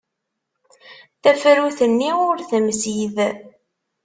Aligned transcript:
Tafrut-nni 1.21 2.09
ur 2.29 2.37
temsid. 2.49 3.17